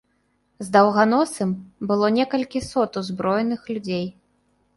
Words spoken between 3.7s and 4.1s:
людзей.